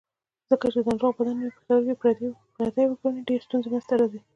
ځکه 0.49 0.67
که 0.73 0.79
د 0.85 0.87
ناروغ 0.95 1.13
بدن 1.19 1.35
نوی 1.39 1.53
پښتورګی 1.55 1.95
پردی 2.59 2.83
وګڼي 2.87 3.21
ډېرې 3.27 3.45
ستونزې 3.47 3.67
منځ 3.71 3.85
ته 3.89 3.93
راوړي. 3.99 4.19